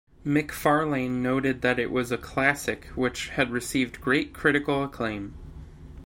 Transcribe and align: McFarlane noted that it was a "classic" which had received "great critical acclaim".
McFarlane 0.25 1.21
noted 1.21 1.61
that 1.61 1.77
it 1.77 1.91
was 1.91 2.11
a 2.11 2.17
"classic" 2.17 2.85
which 2.95 3.29
had 3.29 3.51
received 3.51 4.01
"great 4.01 4.33
critical 4.33 4.83
acclaim". 4.83 5.35